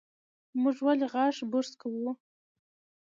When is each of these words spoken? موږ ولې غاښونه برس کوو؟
موږ 0.61 0.77
ولې 0.85 1.07
غاښونه 1.13 1.45
برس 1.51 1.71
کوو؟ 1.81 2.11